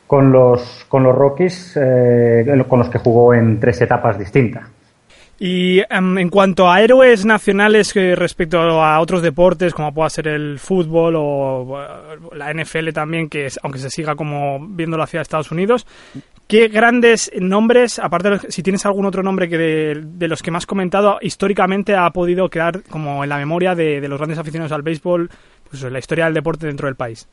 [0.07, 4.65] con los, con los Rockies, eh, con los que jugó en tres etapas distintas.
[5.39, 10.29] Y um, en cuanto a héroes nacionales que respecto a otros deportes, como pueda ser
[10.29, 11.79] el fútbol o
[12.35, 15.87] la NFL también, que aunque se siga como viéndolo hacia Estados Unidos,
[16.47, 20.59] ¿qué grandes nombres, aparte de, si tienes algún otro nombre que de, los que me
[20.59, 24.83] has comentado, históricamente ha podido quedar como en la memoria de, los grandes aficionados al
[24.83, 25.31] béisbol,
[25.71, 27.29] pues en la historia del deporte dentro del país?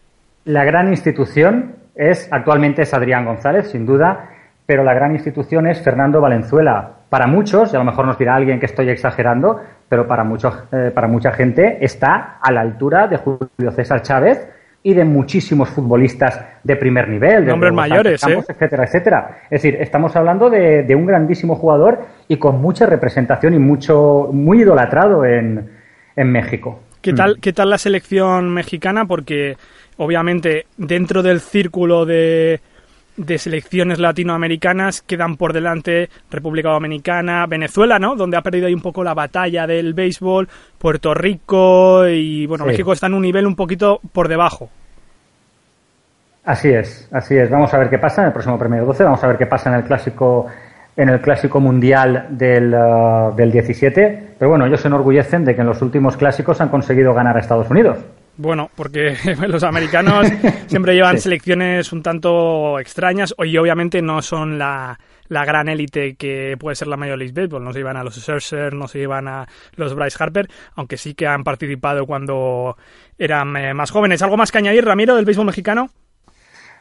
[0.46, 4.30] La gran institución es actualmente es Adrián González, sin duda,
[4.66, 8.36] pero la gran institución es Fernando Valenzuela, para muchos, y a lo mejor nos dirá
[8.36, 13.08] alguien que estoy exagerando, pero para, muchos, eh, para mucha gente está a la altura
[13.08, 14.48] de Julio César Chávez
[14.84, 18.52] y de muchísimos futbolistas de primer nivel, de hombres mayores, Campos, ¿eh?
[18.52, 19.38] etcétera, etcétera.
[19.46, 24.30] Es decir, estamos hablando de, de, un grandísimo jugador y con mucha representación y mucho
[24.34, 25.70] muy idolatrado en,
[26.16, 26.82] en México.
[27.02, 29.06] ¿Qué tal, ¿Qué tal la selección mexicana?
[29.06, 29.58] Porque
[29.98, 32.60] obviamente dentro del círculo de
[33.18, 38.16] de selecciones latinoamericanas quedan por delante República Dominicana, Venezuela, ¿no?
[38.16, 42.72] Donde ha perdido ahí un poco la batalla del béisbol, Puerto Rico y bueno, sí.
[42.72, 44.70] México está en un nivel un poquito por debajo.
[46.46, 47.50] Así es, así es.
[47.50, 49.70] Vamos a ver qué pasa en el próximo premio 12, vamos a ver qué pasa
[49.70, 50.48] en el clásico
[50.96, 55.62] en el clásico mundial del, uh, del 17, pero bueno, ellos se enorgullecen de que
[55.62, 57.98] en los últimos clásicos han conseguido ganar a Estados Unidos.
[58.38, 59.16] Bueno, porque
[59.48, 60.28] los americanos
[60.68, 61.24] siempre llevan sí.
[61.24, 66.88] selecciones un tanto extrañas y obviamente no son la, la gran élite que puede ser
[66.88, 67.64] la Major League Baseball.
[67.64, 71.14] No se iban a los Scherzer, no se iban a los Bryce Harper, aunque sí
[71.14, 72.78] que han participado cuando
[73.18, 74.22] eran eh, más jóvenes.
[74.22, 75.90] ¿Algo más que añadir, Ramiro, del béisbol mexicano?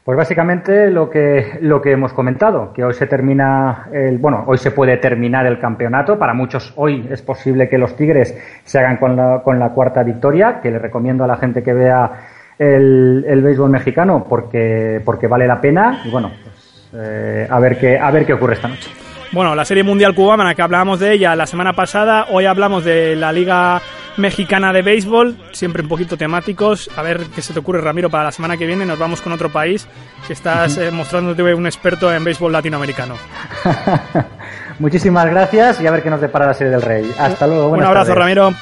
[0.05, 4.59] Pues básicamente lo que, lo que hemos comentado, que hoy se termina el, bueno, hoy
[4.59, 6.19] se puede terminar el campeonato.
[6.19, 10.03] Para muchos hoy es posible que los Tigres se hagan con la, con la cuarta
[10.03, 12.11] victoria, que le recomiendo a la gente que vea
[12.59, 16.01] el, el béisbol mexicano porque, porque vale la pena.
[16.05, 18.91] Y bueno, pues, eh, a ver qué, a ver qué ocurre esta noche.
[19.31, 23.15] Bueno, la Serie Mundial Cubana, que hablábamos de ella la semana pasada, hoy hablamos de
[23.15, 23.81] la Liga
[24.17, 26.91] Mexicana de Béisbol, siempre un poquito temáticos.
[26.97, 28.85] A ver qué se te ocurre, Ramiro, para la semana que viene.
[28.85, 29.87] Nos vamos con otro país,
[30.27, 33.17] que estás eh, mostrándote un experto en béisbol latinoamericano.
[34.79, 37.11] Muchísimas gracias y a ver qué nos depara la Serie del Rey.
[37.19, 37.69] Hasta luego.
[37.69, 38.37] Un abrazo, tardes.
[38.37, 38.55] Ramiro.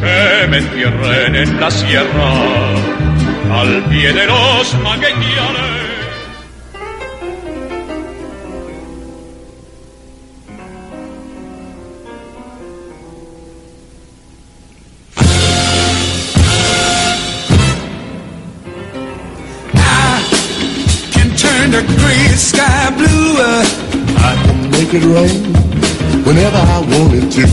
[0.00, 2.32] Que me entierren en la sierra
[3.52, 4.76] al pie de los.
[22.44, 23.40] Sky blue.
[23.40, 23.64] Uh,
[24.20, 25.40] I can make it rain
[26.24, 27.44] whenever I wanted to.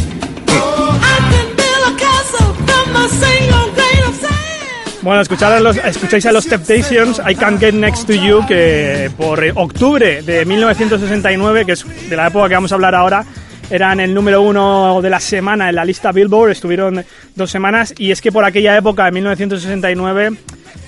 [0.52, 5.02] Oh, I can build a castle from a single grain of sand.
[5.02, 9.10] Bueno, escuchar a los, escucháis a los Temptations, I Can't Get Next to You, que
[9.18, 13.26] por octubre de 1969, que es de la época que vamos a hablar ahora,
[13.72, 17.06] eran el número uno de la semana en la lista Billboard, estuvieron
[17.36, 20.32] dos semanas, y es que por aquella época, en 1969,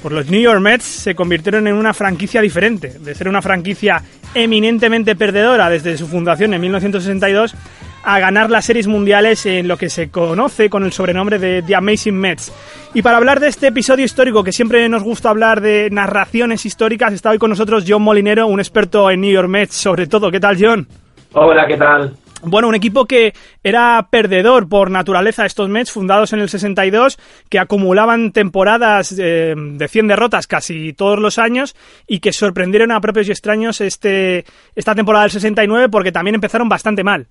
[0.02, 4.04] por los New York Mets se convirtieron en una franquicia diferente, de ser una franquicia
[4.36, 7.56] eminentemente perdedora desde su fundación en 1962
[8.04, 11.76] a ganar las series mundiales en lo que se conoce con el sobrenombre de The
[11.76, 12.52] Amazing Mets.
[12.94, 17.14] Y para hablar de este episodio histórico, que siempre nos gusta hablar de narraciones históricas,
[17.14, 20.30] está hoy con nosotros John Molinero, un experto en New York Mets, sobre todo.
[20.30, 20.86] ¿Qué tal, John?
[21.32, 22.14] Hola, ¿qué tal?
[22.46, 27.18] Bueno, un equipo que era perdedor por naturaleza, estos Mets, fundados en el 62,
[27.50, 31.74] que acumulaban temporadas eh, de 100 derrotas casi todos los años
[32.06, 34.44] y que sorprendieron a propios y extraños este,
[34.76, 37.28] esta temporada del 69 porque también empezaron bastante mal.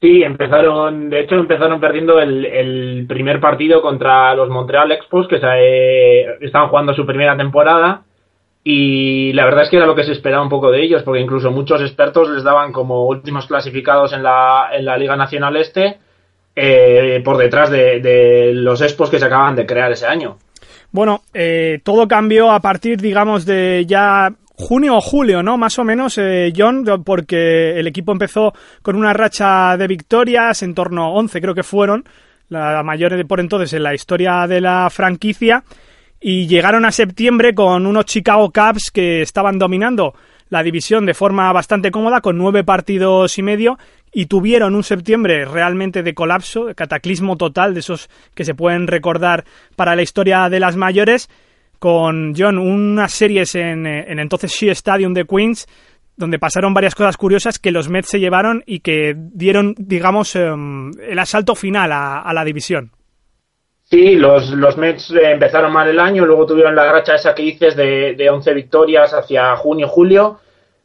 [0.00, 5.40] Sí, empezaron, de hecho empezaron perdiendo el, el primer partido contra los Montreal Expos, que
[5.40, 8.02] se, eh, estaban jugando su primera temporada,
[8.68, 11.20] y la verdad es que era lo que se esperaba un poco de ellos, porque
[11.20, 16.00] incluso muchos expertos les daban como últimos clasificados en la, en la Liga Nacional Este,
[16.56, 20.38] eh, por detrás de, los Expos que se acaban de crear ese año.
[20.90, 25.56] Bueno, eh, todo cambió a partir, digamos, de ya junio o julio, ¿no?
[25.56, 28.52] Más o menos, eh, John, porque el equipo empezó
[28.82, 32.02] con una racha de victorias, en torno a 11 creo que fueron,
[32.48, 35.62] la mayor por entonces en la historia de la franquicia,
[36.28, 40.12] y llegaron a septiembre con unos Chicago Cubs que estaban dominando
[40.48, 43.78] la división de forma bastante cómoda, con nueve partidos y medio,
[44.12, 48.88] y tuvieron un septiembre realmente de colapso, de cataclismo total, de esos que se pueden
[48.88, 49.44] recordar
[49.76, 51.30] para la historia de las mayores,
[51.78, 55.68] con John unas series en, eh, en entonces Shea Stadium de Queens,
[56.16, 60.90] donde pasaron varias cosas curiosas que los Mets se llevaron y que dieron, digamos, em,
[61.08, 62.95] el asalto final a la división.
[63.88, 67.44] Sí, los, los Mets eh, empezaron mal el año, luego tuvieron la racha esa que
[67.44, 70.40] dices de, de 11 victorias hacia junio, julio,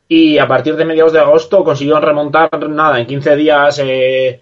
[0.08, 4.42] y a partir de mediados de agosto consiguieron remontar, nada, en 15 días, eh,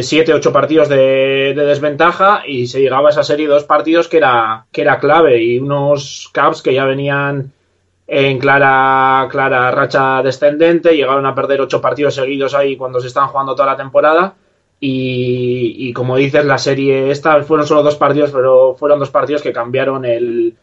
[0.00, 4.16] 7, 8 partidos de, de desventaja, y se llegaba a esa serie dos partidos que
[4.16, 7.52] era, que era clave, y unos Cubs que ya venían
[8.08, 13.28] en clara, clara racha descendente, llegaron a perder 8 partidos seguidos ahí cuando se estaban
[13.28, 14.34] jugando toda la temporada,
[14.80, 19.42] y, y, como dices, la serie esta fueron solo dos partidos, pero fueron dos partidos
[19.42, 20.54] que cambiaron el,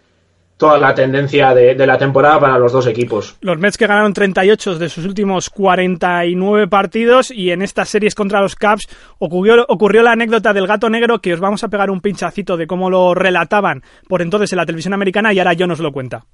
[0.58, 3.36] toda la tendencia de, de, la temporada para los dos equipos.
[3.41, 8.39] Los Mets que ganaron 38 de sus últimos 49 partidos y en estas series contra
[8.41, 8.88] los Cubs
[9.19, 12.67] ocurrió, ocurrió la anécdota del gato negro que os vamos a pegar un pinchacito de
[12.67, 16.25] cómo lo relataban por entonces en la televisión americana y ahora yo nos lo cuenta.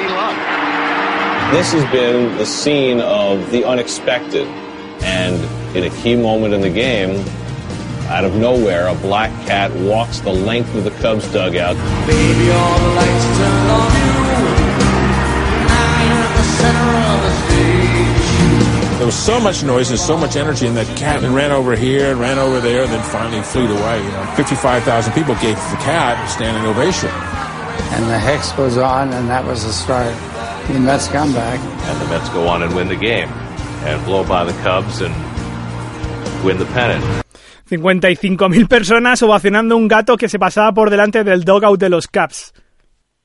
[0.00, 0.69] The
[1.50, 4.46] This has been the scene of the unexpected.
[5.02, 5.34] And
[5.76, 7.26] in a key moment in the game,
[8.06, 11.74] out of nowhere, a black cat walks the length of the Cubs dugout.
[12.06, 14.14] Baby, all the lights turn on you.
[15.66, 18.98] Now you're at the center of the stage.
[18.98, 21.74] There was so much noise and so much energy in that cat and ran over
[21.74, 23.98] here and ran over there and then finally flew away.
[24.04, 27.10] You know, 55,000 people gave the cat a standing ovation.
[27.92, 30.14] And the hex was on and that was the start.
[30.72, 31.58] The Mets come back.
[31.58, 33.28] And the Mets go on and win the game
[33.84, 35.14] and blow by the Cubs and
[36.44, 37.02] win the pennant.
[37.68, 42.52] 55.000 personas ovacionando un gato que se pasaba por delante del dugout de los Cubs.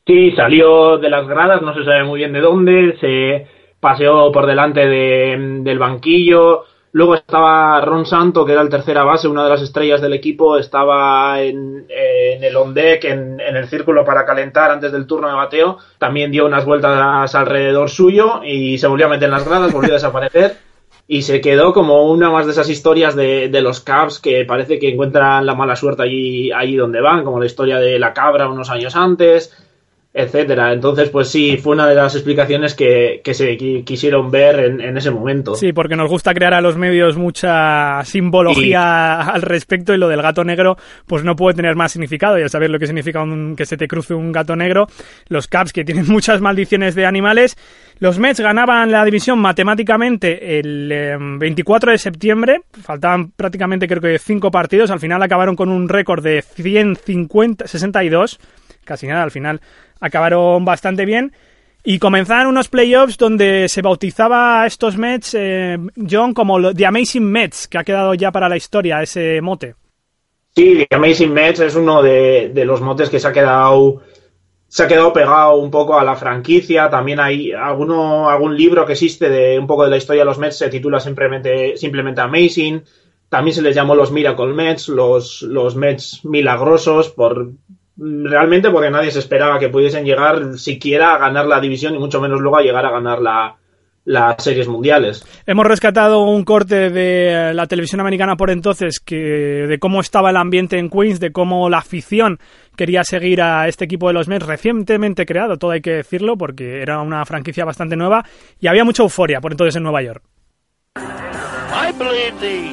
[0.05, 3.47] Sí, salió de las gradas, no se sabe muy bien de dónde, se
[3.79, 6.63] paseó por delante de, del banquillo.
[6.95, 10.57] Luego estaba Ron Santo, que era el tercera base, una de las estrellas del equipo,
[10.57, 15.77] estaba en, el on deck, en, el círculo para calentar antes del turno de bateo.
[15.97, 19.91] También dio unas vueltas alrededor suyo y se volvió a meter en las gradas, volvió
[19.91, 20.55] a desaparecer.
[21.07, 24.79] Y se quedó como una más de esas historias de, de los Cubs que parece
[24.79, 28.49] que encuentran la mala suerte allí, allí donde van, como la historia de la cabra
[28.49, 29.53] unos años antes,
[30.17, 30.71] etcétera.
[30.71, 34.95] Entonces, pues sí, fue una de las explicaciones que, que se quisieron ver en, en,
[34.95, 35.55] ese momento.
[35.55, 39.31] Sí, porque nos gusta crear a los medios mucha simbología sí.
[39.33, 42.39] al respecto y lo del gato negro, pues no puede tener más significado.
[42.39, 44.87] Ya sabéis lo que significa un, que se te cruce un gato negro.
[45.27, 47.57] Los Caps que tienen muchas maldiciones de animales.
[47.99, 52.61] Los Mets ganaban la división matemáticamente el eh, 24 de septiembre.
[52.83, 54.91] Faltaban prácticamente creo que cinco partidos.
[54.91, 58.39] Al final acabaron con un récord de 150, 62.
[58.85, 59.59] Casi nada, al final
[59.99, 61.33] acabaron bastante bien.
[61.83, 65.77] Y comenzaron unos playoffs donde se bautizaba a estos Mets, eh,
[66.09, 69.75] John, como The Amazing Mets, que ha quedado ya para la historia ese mote.
[70.55, 74.01] Sí, The Amazing Mets es uno de, de, los motes que se ha quedado
[74.67, 76.89] se ha quedado pegado un poco a la franquicia.
[76.89, 80.37] También hay alguno, algún libro que existe de un poco de la historia de los
[80.37, 82.83] Mets, se titula simplemente, simplemente Amazing.
[83.29, 87.51] También se les llamó los Miracle Mets, los, los Mets milagrosos, por,
[87.97, 92.21] realmente porque nadie se esperaba que pudiesen llegar siquiera a ganar la división y mucho
[92.21, 93.55] menos luego a llegar a ganar la,
[94.05, 95.25] las series mundiales.
[95.45, 100.37] Hemos rescatado un corte de la televisión americana por entonces que de cómo estaba el
[100.37, 102.39] ambiente en Queens, de cómo la afición
[102.77, 106.81] quería seguir a este equipo de los Mets recientemente creado, todo hay que decirlo, porque
[106.81, 108.23] era una franquicia bastante nueva
[108.59, 110.23] y había mucha euforia por entonces en Nueva York.
[110.97, 112.71] I believe the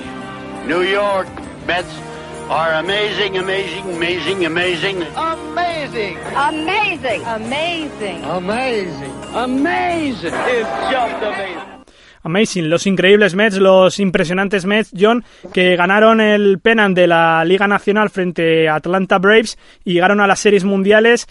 [0.69, 1.29] New York
[1.67, 2.12] Mets
[2.49, 5.03] are amazing, amazing, amazing, amazing.
[5.17, 6.17] Amazing.
[6.37, 7.23] Amazing.
[7.25, 8.25] Amazing.
[8.25, 9.13] Amazing.
[9.35, 10.35] Amazing.
[10.35, 11.73] It's just amazing.
[12.25, 17.67] Amazing, los increíbles Mets, los impresionantes Mets, John, que ganaron el pennant de la Liga
[17.67, 21.27] Nacional frente a Atlanta Braves y llegaron a las series mundiales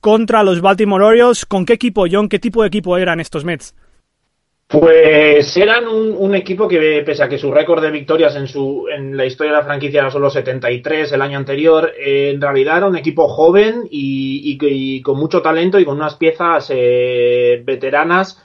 [0.00, 1.44] contra los Baltimore Orioles.
[1.44, 2.30] ¿Con qué equipo, John?
[2.30, 3.74] ¿Qué tipo de equipo eran estos Mets?
[4.68, 9.16] Pues eran un, equipo que, pese a que su récord de victorias en, su, en
[9.16, 12.88] la historia de la franquicia era solo 73 el año anterior, eh, en realidad era
[12.88, 18.42] un equipo joven y, y, con mucho talento y con unas piezas eh, veteranas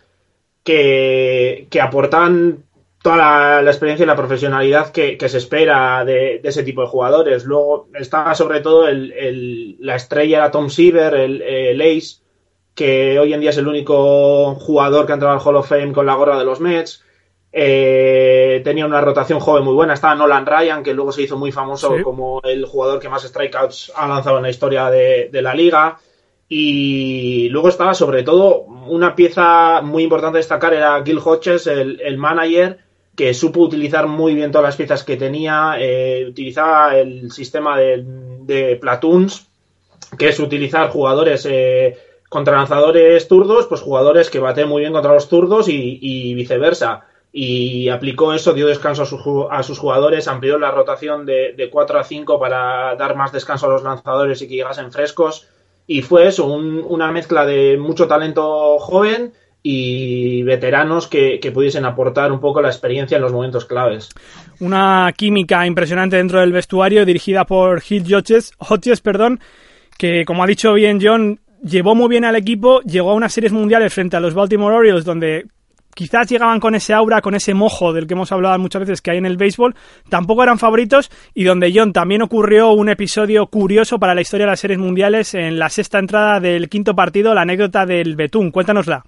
[0.64, 2.66] que, que aportaban
[3.02, 7.46] toda la, experiencia y la profesionalidad que, se espera de, ese tipo de jugadores.
[7.46, 12.21] Luego estaba sobre todo el, la estrella era Tom Seaver, el, el Ace,
[12.76, 15.94] que hoy en día es el único jugador que ha entrado al Hall of Fame
[15.94, 17.04] con la gorra de los Mets.
[17.54, 19.94] Eh, tenía una rotación joven muy buena.
[19.94, 22.04] Estaba Nolan Ryan, que luego se hizo muy famoso sí.
[22.04, 26.00] como el jugador que más strikeouts ha lanzado en la historia de, de la liga.
[26.48, 32.02] Y luego estaba sobre todo una pieza muy importante a destacar era Gil Hodges, el,
[32.02, 32.80] el manager,
[33.16, 38.04] que supo utilizar muy bien todas las piezas que tenía, eh, utilizaba el sistema de,
[38.42, 39.48] de, platoons,
[40.18, 41.98] que es utilizar jugadores eh,
[42.32, 47.02] contra lanzadores zurdos, pues jugadores que baten muy bien contra los zurdos y, viceversa.
[47.34, 51.70] Y aplicó eso, dio descanso a sus, a sus jugadores, amplió la rotación de, de
[51.70, 55.50] 4 a 5 para dar más descanso a los lanzadores y que llegasen frescos.
[55.88, 62.32] Y fue eso, un, una mezcla de mucho talento joven y veteranos que, pudiesen aportar
[62.32, 64.08] un poco la experiencia en los momentos claves.
[64.62, 69.42] Una química impresionante dentro del vestuario dirigida por Gil Hodges, Hodges perdón,
[69.98, 73.54] que como ha dicho bien John, llevó muy bien al equipo, llegó a unas series
[73.54, 75.46] mundiales frente a los Baltimore Orioles donde
[75.94, 79.12] quizás llegaban con ese aura, con ese mojo del que hemos hablado muchas veces que
[79.12, 79.76] hay en el béisbol,
[80.10, 84.52] tampoco eran favoritos y donde John también ocurrió un episodio curioso para la historia de
[84.52, 88.52] las series mundiales en la sexta entrada del quinto partido, la anécdota del Betún.
[88.52, 89.04] Cuéntanosla.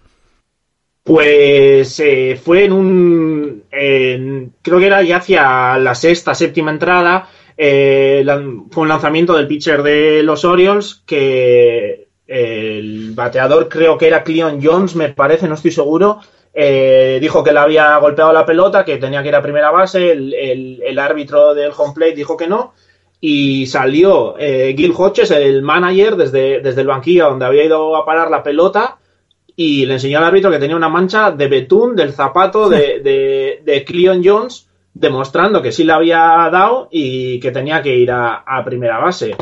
[1.04, 3.63] Pues eh, fue en un.
[3.70, 7.28] Creo que era ya hacia la sexta, séptima entrada.
[7.58, 8.26] Eh,
[8.72, 14.60] fue un lanzamiento del pitcher de los Orioles que el bateador, creo que era Cleon
[14.64, 16.20] Jones, me parece, no estoy seguro.
[16.54, 20.12] dijo que le había golpeado la pelota, que tenía que ir a primera base.
[20.12, 22.74] El, el, el árbitro del home plate dijo que no.
[23.20, 28.30] Y salió Gil Hodges, el manager, desde, desde el banquillo donde había ido a parar
[28.30, 28.98] la pelota
[29.56, 33.62] y le enseñó al árbitro que tenía una mancha de betún del zapato de, de,
[33.64, 38.44] de Cleon Jones, demostrando que sí le había dado y que tenía que ir a,
[38.46, 39.36] a primera base.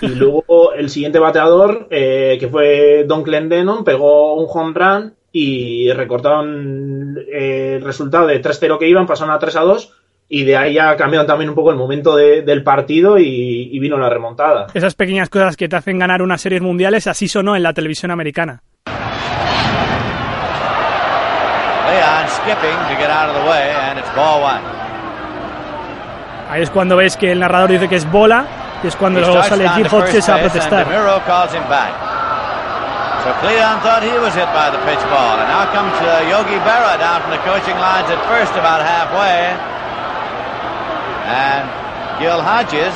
[0.00, 5.90] Y luego el siguiente bateador, eh, que fue Don Clendenon, pegó un home run y
[5.92, 9.90] recortaron eh, el resultado de 3-0 que iban, pasaron a 3-2
[10.28, 13.78] y de ahí ya cambiaron también un poco el momento de, del partido y, y,
[13.78, 14.66] vino la remontada.
[14.74, 18.10] Esas pequeñas cosas que te hacen ganar unas series mundiales, así sonó en la televisión
[18.10, 18.62] americana.
[21.88, 24.60] Leon skipping to get out of the way, and it's ball one.
[26.50, 28.46] Ahí es cuando ves que el narrador dice que es bola,
[28.82, 30.86] y es cuando luego sale Gil Hodges a protestar.
[33.24, 36.56] So Cleon thought he was hit by the pitch ball, and now comes uh, Yogi
[36.62, 39.52] Berra down from the coaching lines at first, about halfway,
[41.26, 41.66] and
[42.22, 42.94] Gil Hodges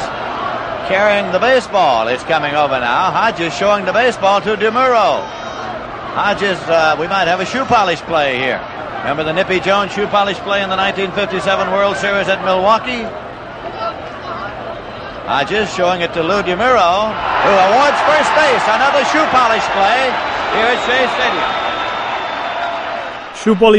[0.88, 3.10] carrying the baseball is coming over now.
[3.10, 5.20] Hodges showing the baseball to DeMuro.
[6.14, 8.60] Hodges, uh, we might have a shoe polish play here.
[9.00, 13.02] Remember the Nippy Jones shoe polish play in the 1957 World Series at Milwaukee?
[15.32, 18.68] Hodges showing it to Lou DeMuro, who awards first base.
[18.68, 20.12] Another shoe polish play
[20.52, 20.68] here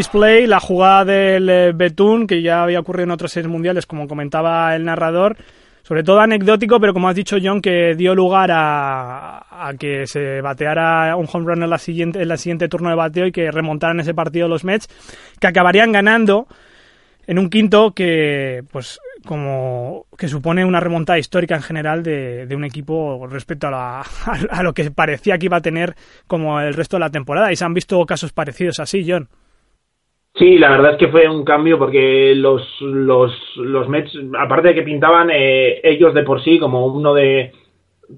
[0.01, 3.85] at play, la jugada del eh, Betún, que ya había ocurrido en otros series mundiales,
[3.85, 5.37] como comentaba el narrador.
[5.83, 10.41] Sobre todo anecdótico, pero como has dicho John, que dio lugar a, a que se
[10.41, 13.51] bateara un home run en la siguiente, en la siguiente turno de bateo y que
[13.51, 14.89] remontaran ese partido los Mets,
[15.39, 16.47] que acabarían ganando
[17.27, 22.55] en un quinto que, pues, como que supone una remontada histórica en general de, de
[22.55, 24.03] un equipo respecto a, la,
[24.49, 25.95] a, lo que parecía que iba a tener
[26.27, 27.51] como el resto de la temporada.
[27.51, 29.27] Y se han visto casos parecidos así, John.
[30.35, 34.75] Sí, la verdad es que fue un cambio porque los, los, los Mets, aparte de
[34.75, 37.51] que pintaban eh, ellos de por sí como uno de,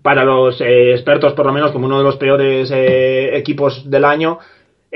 [0.02, 4.06] para los eh, expertos por lo menos, como uno de los peores eh, equipos del
[4.06, 4.40] año,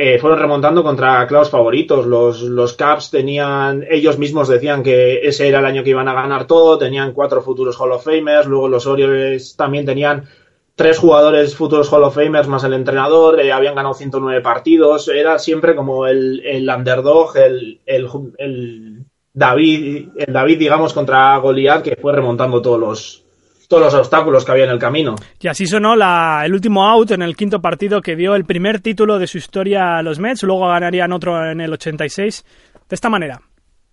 [0.02, 2.06] eh, fueron remontando contra claros favoritos.
[2.06, 6.14] Los, los Caps tenían, ellos mismos decían que ese era el año que iban a
[6.14, 10.24] ganar todo, tenían cuatro futuros Hall of Famers, luego los Orioles también tenían
[10.76, 15.38] tres jugadores futuros Hall of Famers más el entrenador, eh, habían ganado 109 partidos, era
[15.38, 18.08] siempre como el, el underdog, el, el,
[18.38, 23.26] el, David, el David, digamos, contra Goliath, que fue remontando todos los,
[23.70, 25.16] todos los obstáculos que había en el camino.
[25.40, 28.82] Y así sonó la, el último out en el quinto partido que dio el primer
[28.82, 32.44] título de su historia a los Mets, luego ganarían otro en el 86,
[32.90, 33.40] de esta manera.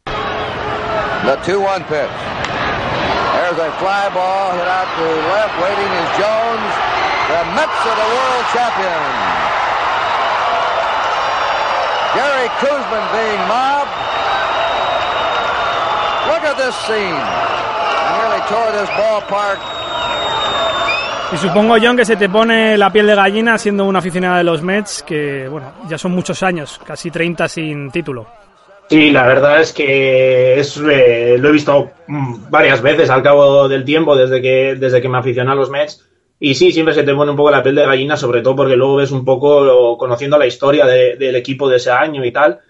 [0.07, 2.17] The 2-1 pitch.
[3.37, 5.55] There's a fly ball hit out to left.
[5.61, 6.73] Waiting is Jones.
[7.29, 9.17] The Mets are the world champions.
[12.17, 13.93] Gary Kuzman being mobbed.
[16.33, 17.21] Look at this scene.
[21.33, 24.45] Y supongo, John, que se te pone la piel de gallina siendo una aficionada de
[24.45, 28.27] los Mets, que, bueno, ya son muchos años, casi 30 sin título.
[28.89, 33.67] Sí, la verdad es que es, eh, lo he visto mm, varias veces al cabo
[33.69, 36.05] del tiempo desde que, desde que me aficioné a los Mets.
[36.39, 38.77] Y sí, siempre se te pone un poco la piel de gallina, sobre todo porque
[38.77, 42.61] luego ves un poco conociendo la historia de- del equipo de ese año y tal.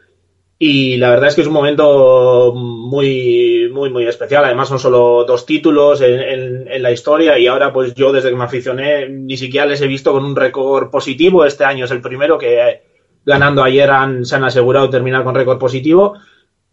[0.58, 4.44] Y la verdad es que es un momento muy, muy, muy especial.
[4.44, 7.38] Además, son solo dos títulos en, en- en la historia.
[7.38, 10.34] Y ahora, pues yo, desde que me aficioné, ni siquiera les he visto con un
[10.34, 11.44] récord positivo.
[11.44, 12.80] Este año es el primero que,
[13.24, 16.14] ganando ayer, han, se han asegurado terminar con récord positivo.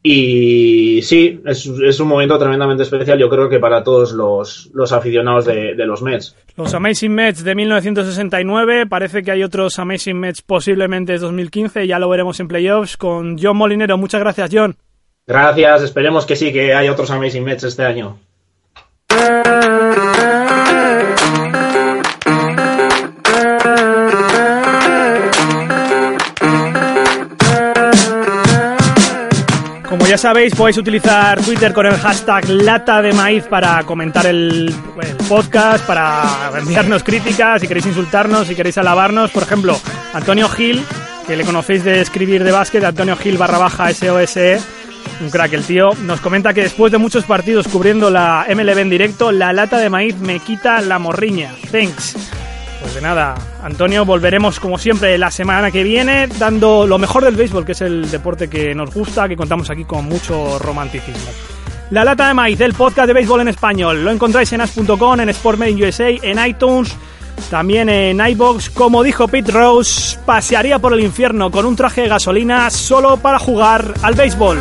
[0.05, 4.91] Y sí, es, es un momento tremendamente especial, yo creo que para todos los, los
[4.91, 6.35] aficionados de, de los Mets.
[6.57, 11.99] Los Amazing Mets de 1969, parece que hay otros Amazing Mets posiblemente de 2015, ya
[11.99, 13.97] lo veremos en playoffs con John Molinero.
[13.97, 14.75] Muchas gracias, John.
[15.25, 18.17] Gracias, esperemos que sí, que hay otros Amazing Mets este año.
[30.13, 34.71] ya sabéis, podéis utilizar Twitter con el hashtag lata de maíz para comentar el,
[35.27, 39.31] podcast, para enviarnos críticas, si queréis insultarnos, si queréis alabarnos.
[39.31, 39.75] Por ejemplo,
[40.13, 40.85] Antonio Gil,
[41.25, 44.59] que le conocéis de escribir de básquet, Antonio Gil barra baja SOSE,
[45.19, 48.91] un crack el tío, nos comenta que después de muchos partidos cubriendo la MLB en
[48.91, 51.55] directo, la lata de maíz me quita la morriña.
[51.71, 52.15] Thanks.
[52.83, 57.37] Pues de nada, Antonio, volveremos como siempre la semana que viene dando lo mejor del
[57.37, 61.31] béisbol, que es el deporte que nos gusta, que contamos aquí con mucho romanticismo.
[61.91, 65.33] La lata de maíz, el podcast de béisbol en español, lo encontráis en as.com, en
[65.33, 66.93] Sportmade USA, en iTunes,
[67.49, 68.69] también en iBox.
[68.71, 73.39] Como dijo Pete Rose, pasearía por el infierno con un traje de gasolina solo para
[73.39, 74.59] jugar al béisbol.